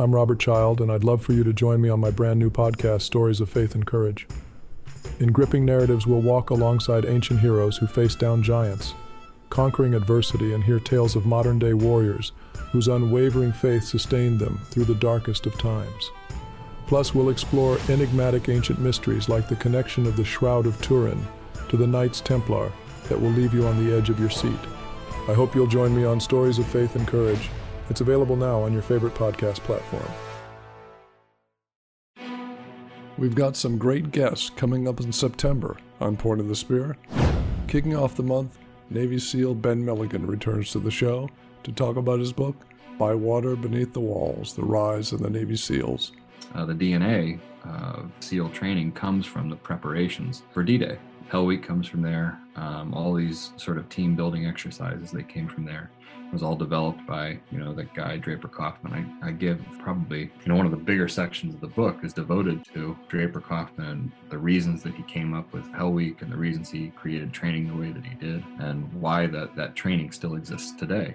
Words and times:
I'm 0.00 0.14
Robert 0.14 0.38
Child, 0.38 0.80
and 0.80 0.92
I'd 0.92 1.02
love 1.02 1.22
for 1.22 1.32
you 1.32 1.42
to 1.42 1.52
join 1.52 1.80
me 1.80 1.88
on 1.88 1.98
my 1.98 2.12
brand 2.12 2.38
new 2.38 2.50
podcast, 2.50 3.02
Stories 3.02 3.40
of 3.40 3.50
Faith 3.50 3.74
and 3.74 3.84
Courage. 3.84 4.28
In 5.18 5.32
gripping 5.32 5.64
narratives, 5.64 6.06
we'll 6.06 6.20
walk 6.20 6.50
alongside 6.50 7.04
ancient 7.04 7.40
heroes 7.40 7.76
who 7.76 7.88
faced 7.88 8.20
down 8.20 8.40
giants, 8.40 8.94
conquering 9.50 9.94
adversity, 9.94 10.54
and 10.54 10.62
hear 10.62 10.78
tales 10.78 11.16
of 11.16 11.26
modern 11.26 11.58
day 11.58 11.74
warriors 11.74 12.30
whose 12.70 12.86
unwavering 12.86 13.50
faith 13.50 13.82
sustained 13.82 14.38
them 14.38 14.60
through 14.66 14.84
the 14.84 14.94
darkest 14.94 15.46
of 15.46 15.58
times. 15.58 16.10
Plus, 16.86 17.12
we'll 17.12 17.30
explore 17.30 17.76
enigmatic 17.88 18.48
ancient 18.48 18.78
mysteries 18.78 19.28
like 19.28 19.48
the 19.48 19.56
connection 19.56 20.06
of 20.06 20.16
the 20.16 20.24
Shroud 20.24 20.66
of 20.66 20.80
Turin 20.80 21.26
to 21.70 21.76
the 21.76 21.88
Knights 21.88 22.20
Templar 22.20 22.70
that 23.08 23.20
will 23.20 23.30
leave 23.30 23.52
you 23.52 23.66
on 23.66 23.84
the 23.84 23.96
edge 23.96 24.10
of 24.10 24.20
your 24.20 24.30
seat. 24.30 24.60
I 25.28 25.34
hope 25.34 25.56
you'll 25.56 25.66
join 25.66 25.96
me 25.96 26.04
on 26.04 26.20
Stories 26.20 26.60
of 26.60 26.68
Faith 26.68 26.94
and 26.94 27.06
Courage. 27.08 27.50
It's 27.90 28.00
available 28.00 28.36
now 28.36 28.62
on 28.62 28.72
your 28.72 28.82
favorite 28.82 29.14
podcast 29.14 29.60
platform. 29.60 30.08
We've 33.16 33.34
got 33.34 33.56
some 33.56 33.78
great 33.78 34.12
guests 34.12 34.50
coming 34.50 34.86
up 34.86 35.00
in 35.00 35.10
September 35.10 35.76
on 36.00 36.16
Point 36.16 36.40
of 36.40 36.48
the 36.48 36.54
Spear. 36.54 36.96
Kicking 37.66 37.96
off 37.96 38.14
the 38.14 38.22
month, 38.22 38.58
Navy 38.90 39.18
SEAL 39.18 39.56
Ben 39.56 39.84
Milligan 39.84 40.26
returns 40.26 40.70
to 40.72 40.78
the 40.78 40.90
show 40.90 41.28
to 41.64 41.72
talk 41.72 41.96
about 41.96 42.20
his 42.20 42.32
book, 42.32 42.54
By 42.98 43.14
Water 43.14 43.56
Beneath 43.56 43.92
the 43.92 44.00
Walls 44.00 44.54
The 44.54 44.62
Rise 44.62 45.12
of 45.12 45.20
the 45.20 45.30
Navy 45.30 45.56
SEALs. 45.56 46.12
Uh, 46.54 46.64
the 46.64 46.74
DNA 46.74 47.38
of 47.64 48.10
SEAL 48.20 48.50
training 48.50 48.92
comes 48.92 49.26
from 49.26 49.48
the 49.48 49.56
preparations 49.56 50.42
for 50.52 50.62
D 50.62 50.78
Day. 50.78 50.98
Hell 51.28 51.44
Week 51.44 51.62
comes 51.62 51.86
from 51.86 52.00
there. 52.00 52.38
Um, 52.56 52.94
all 52.94 53.12
these 53.14 53.52
sort 53.56 53.76
of 53.76 53.88
team 53.90 54.16
building 54.16 54.46
exercises, 54.46 55.10
they 55.10 55.22
came 55.22 55.46
from 55.46 55.64
there. 55.64 55.90
It 56.26 56.32
was 56.32 56.42
all 56.42 56.56
developed 56.56 57.06
by, 57.06 57.38
you 57.50 57.58
know, 57.58 57.74
that 57.74 57.94
guy 57.94 58.16
Draper 58.16 58.48
Kaufman. 58.48 59.18
I, 59.22 59.28
I 59.28 59.30
give 59.32 59.62
probably, 59.78 60.20
you 60.20 60.46
know, 60.46 60.56
one 60.56 60.66
of 60.66 60.70
the 60.70 60.78
bigger 60.78 61.08
sections 61.08 61.54
of 61.54 61.60
the 61.60 61.68
book 61.68 61.98
is 62.02 62.12
devoted 62.12 62.64
to 62.74 62.96
Draper 63.08 63.40
Kaufman, 63.40 64.12
the 64.30 64.38
reasons 64.38 64.82
that 64.82 64.94
he 64.94 65.02
came 65.04 65.34
up 65.34 65.50
with 65.52 65.70
Hell 65.72 65.92
Week 65.92 66.22
and 66.22 66.32
the 66.32 66.36
reasons 66.36 66.70
he 66.70 66.88
created 66.90 67.32
training 67.32 67.68
the 67.68 67.76
way 67.76 67.92
that 67.92 68.04
he 68.04 68.14
did 68.14 68.42
and 68.58 68.90
why 68.92 69.26
that, 69.26 69.54
that 69.56 69.74
training 69.74 70.12
still 70.12 70.34
exists 70.34 70.72
today. 70.72 71.14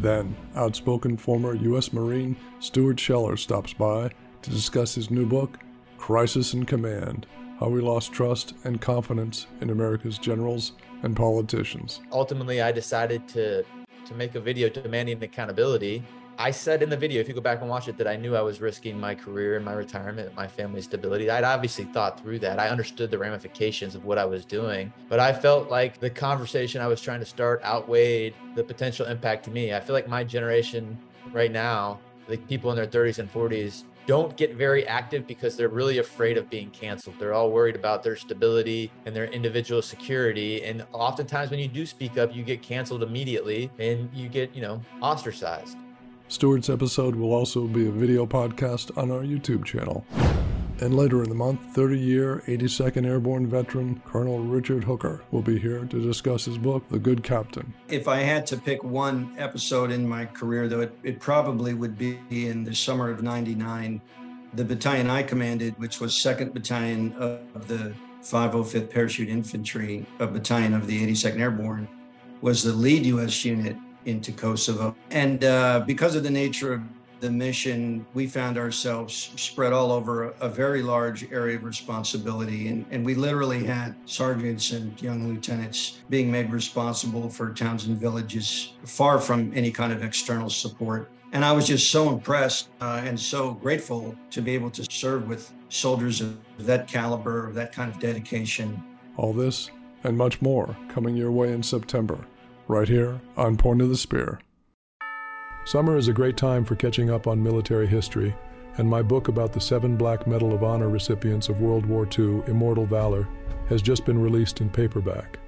Then, 0.00 0.36
outspoken 0.54 1.16
former 1.16 1.54
U.S. 1.54 1.92
Marine 1.92 2.36
Stuart 2.60 3.00
Scheller 3.00 3.36
stops 3.36 3.72
by 3.72 4.10
to 4.44 4.50
discuss 4.50 4.94
his 4.94 5.10
new 5.10 5.26
book, 5.26 5.58
Crisis 5.98 6.54
in 6.54 6.64
Command 6.64 7.26
how 7.58 7.68
we 7.68 7.80
lost 7.80 8.12
trust 8.12 8.54
and 8.64 8.80
confidence 8.80 9.46
in 9.60 9.70
America's 9.70 10.18
generals 10.18 10.72
and 11.02 11.16
politicians. 11.16 12.00
Ultimately, 12.12 12.60
I 12.60 12.72
decided 12.72 13.26
to 13.28 13.64
to 14.06 14.14
make 14.14 14.34
a 14.34 14.40
video 14.40 14.68
demanding 14.68 15.22
accountability. 15.22 16.04
I 16.36 16.50
said 16.50 16.82
in 16.82 16.90
the 16.90 16.96
video, 16.96 17.22
if 17.22 17.28
you 17.28 17.32
go 17.32 17.40
back 17.40 17.62
and 17.62 17.70
watch 17.70 17.88
it, 17.88 17.96
that 17.96 18.06
I 18.06 18.16
knew 18.16 18.36
I 18.36 18.42
was 18.42 18.60
risking 18.60 19.00
my 19.00 19.14
career 19.14 19.56
and 19.56 19.64
my 19.64 19.72
retirement, 19.72 20.34
my 20.34 20.46
family's 20.46 20.84
stability. 20.84 21.30
I'd 21.30 21.42
obviously 21.42 21.84
thought 21.86 22.20
through 22.20 22.40
that. 22.40 22.58
I 22.58 22.68
understood 22.68 23.10
the 23.10 23.16
ramifications 23.16 23.94
of 23.94 24.04
what 24.04 24.18
I 24.18 24.26
was 24.26 24.44
doing, 24.44 24.92
but 25.08 25.20
I 25.20 25.32
felt 25.32 25.70
like 25.70 26.00
the 26.00 26.10
conversation 26.10 26.82
I 26.82 26.86
was 26.86 27.00
trying 27.00 27.20
to 27.20 27.24
start 27.24 27.62
outweighed 27.64 28.34
the 28.56 28.64
potential 28.64 29.06
impact 29.06 29.44
to 29.46 29.50
me. 29.50 29.72
I 29.72 29.80
feel 29.80 29.94
like 29.94 30.08
my 30.08 30.22
generation 30.22 30.98
right 31.32 31.52
now, 31.52 31.98
the 32.28 32.36
people 32.36 32.70
in 32.70 32.76
their 32.76 32.86
30s 32.86 33.20
and 33.20 33.32
40s, 33.32 33.84
don't 34.06 34.36
get 34.36 34.54
very 34.54 34.86
active 34.86 35.26
because 35.26 35.56
they're 35.56 35.68
really 35.68 35.98
afraid 35.98 36.36
of 36.36 36.50
being 36.50 36.70
canceled. 36.70 37.16
They're 37.18 37.32
all 37.34 37.50
worried 37.50 37.76
about 37.76 38.02
their 38.02 38.16
stability 38.16 38.90
and 39.06 39.16
their 39.16 39.26
individual 39.26 39.82
security. 39.82 40.64
And 40.64 40.84
oftentimes, 40.92 41.50
when 41.50 41.60
you 41.60 41.68
do 41.68 41.86
speak 41.86 42.18
up, 42.18 42.34
you 42.34 42.42
get 42.42 42.62
canceled 42.62 43.02
immediately 43.02 43.70
and 43.78 44.10
you 44.12 44.28
get, 44.28 44.54
you 44.54 44.62
know, 44.62 44.80
ostracized. 45.00 45.78
Stuart's 46.28 46.70
episode 46.70 47.14
will 47.14 47.32
also 47.32 47.66
be 47.66 47.86
a 47.86 47.90
video 47.90 48.26
podcast 48.26 48.96
on 48.98 49.10
our 49.10 49.20
YouTube 49.20 49.64
channel. 49.64 50.04
And 50.80 50.96
later 50.96 51.22
in 51.22 51.28
the 51.28 51.36
month, 51.36 51.60
30 51.74 51.98
year 51.98 52.42
82nd 52.46 53.06
Airborne 53.06 53.46
veteran 53.46 54.02
Colonel 54.04 54.40
Richard 54.40 54.82
Hooker 54.82 55.22
will 55.30 55.42
be 55.42 55.58
here 55.58 55.84
to 55.84 56.02
discuss 56.02 56.44
his 56.44 56.58
book, 56.58 56.88
The 56.88 56.98
Good 56.98 57.22
Captain. 57.22 57.72
If 57.88 58.08
I 58.08 58.18
had 58.18 58.44
to 58.48 58.56
pick 58.56 58.82
one 58.82 59.32
episode 59.38 59.92
in 59.92 60.06
my 60.08 60.24
career, 60.26 60.68
though, 60.68 60.80
it, 60.80 60.98
it 61.04 61.20
probably 61.20 61.74
would 61.74 61.96
be 61.96 62.18
in 62.30 62.64
the 62.64 62.74
summer 62.74 63.08
of 63.08 63.22
99. 63.22 64.00
The 64.54 64.64
battalion 64.64 65.10
I 65.10 65.22
commanded, 65.22 65.78
which 65.78 66.00
was 66.00 66.12
2nd 66.12 66.52
Battalion 66.52 67.12
of 67.14 67.68
the 67.68 67.94
505th 68.22 68.90
Parachute 68.90 69.28
Infantry, 69.28 70.04
a 70.18 70.26
battalion 70.26 70.74
of 70.74 70.86
the 70.86 71.06
82nd 71.06 71.38
Airborne, 71.38 71.88
was 72.40 72.62
the 72.62 72.72
lead 72.72 73.06
U.S. 73.06 73.44
unit 73.44 73.76
into 74.06 74.32
Kosovo. 74.32 74.94
And 75.10 75.44
uh, 75.44 75.80
because 75.86 76.14
of 76.14 76.24
the 76.24 76.30
nature 76.30 76.74
of 76.74 76.82
the 77.20 77.30
mission, 77.30 78.04
we 78.14 78.26
found 78.26 78.58
ourselves 78.58 79.30
spread 79.36 79.72
all 79.72 79.92
over 79.92 80.34
a, 80.40 80.48
very 80.48 80.82
large 80.82 81.30
area 81.32 81.56
of 81.56 81.64
responsibility. 81.64 82.68
And, 82.68 82.84
and 82.90 83.04
we 83.04 83.14
literally 83.14 83.64
had 83.64 83.94
sergeants 84.04 84.72
and 84.72 85.00
young 85.00 85.28
lieutenants 85.28 85.98
being 86.10 86.30
made 86.30 86.52
responsible 86.52 87.28
for 87.28 87.52
towns 87.52 87.86
and 87.86 87.96
villages 87.96 88.74
far 88.84 89.18
from 89.18 89.52
any 89.54 89.70
kind 89.70 89.92
of 89.92 90.04
external 90.04 90.50
support. 90.50 91.10
And 91.32 91.44
I 91.44 91.50
was 91.52 91.66
just 91.66 91.90
so 91.90 92.10
impressed 92.10 92.68
uh, 92.80 93.02
and 93.04 93.18
so 93.18 93.52
grateful 93.54 94.14
to 94.30 94.40
be 94.40 94.54
able 94.54 94.70
to 94.70 94.86
serve 94.90 95.26
with 95.28 95.52
soldiers 95.68 96.20
of 96.20 96.36
that 96.58 96.86
caliber, 96.86 97.48
of 97.48 97.54
that 97.54 97.72
kind 97.72 97.92
of 97.92 97.98
dedication. 97.98 98.82
All 99.16 99.32
this 99.32 99.70
and 100.04 100.16
much 100.16 100.40
more 100.40 100.76
coming 100.88 101.16
your 101.16 101.32
way 101.32 101.52
in 101.52 101.62
September, 101.62 102.18
right 102.68 102.88
here 102.88 103.20
on 103.36 103.56
Point 103.56 103.82
of 103.82 103.88
the 103.88 103.96
Spear. 103.96 104.38
Summer 105.66 105.96
is 105.96 106.08
a 106.08 106.12
great 106.12 106.36
time 106.36 106.62
for 106.62 106.76
catching 106.76 107.08
up 107.10 107.26
on 107.26 107.42
military 107.42 107.86
history, 107.86 108.34
and 108.76 108.88
my 108.88 109.00
book 109.00 109.28
about 109.28 109.50
the 109.50 109.60
seven 109.60 109.96
Black 109.96 110.26
Medal 110.26 110.52
of 110.52 110.62
Honor 110.62 110.90
recipients 110.90 111.48
of 111.48 111.62
World 111.62 111.86
War 111.86 112.06
II, 112.06 112.42
Immortal 112.46 112.84
Valor, 112.84 113.26
has 113.70 113.80
just 113.80 114.04
been 114.04 114.20
released 114.20 114.60
in 114.60 114.68
paperback. 114.68 115.38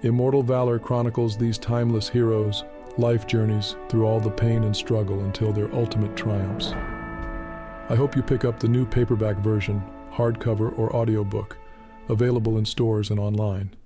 Immortal 0.00 0.42
Valor 0.42 0.78
chronicles 0.78 1.36
these 1.36 1.58
timeless 1.58 2.08
heroes' 2.08 2.64
life 2.96 3.26
journeys 3.26 3.76
through 3.90 4.06
all 4.06 4.18
the 4.18 4.30
pain 4.30 4.64
and 4.64 4.74
struggle 4.74 5.20
until 5.20 5.52
their 5.52 5.72
ultimate 5.74 6.16
triumphs. 6.16 6.72
I 7.88 7.94
hope 7.96 8.16
you 8.16 8.22
pick 8.22 8.46
up 8.46 8.58
the 8.58 8.68
new 8.68 8.86
paperback 8.86 9.36
version, 9.38 9.82
hardcover 10.10 10.76
or 10.78 10.94
audiobook, 10.96 11.58
available 12.08 12.56
in 12.56 12.64
stores 12.64 13.10
and 13.10 13.20
online. 13.20 13.76